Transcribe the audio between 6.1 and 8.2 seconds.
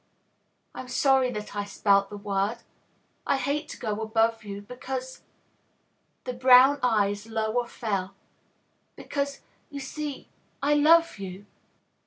the brown eyes lower fell,